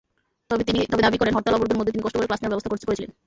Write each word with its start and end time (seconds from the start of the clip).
তবে 0.49 0.63
দাবি 0.99 1.17
করেন, 1.17 1.33
হরতাল-অবরোধের 1.33 1.77
মধ্যে 1.77 1.93
তিনি 1.93 2.03
কষ্ট 2.03 2.15
করে 2.15 2.27
ক্লাস 2.27 2.41
নেওয়ার 2.41 2.53
ব্যবস্থা 2.55 2.87
করেছিলেন। 2.87 3.11